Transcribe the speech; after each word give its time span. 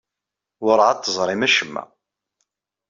Werɛad 0.63 0.99
teẓrim 0.99 1.41
acemma. 1.47 1.83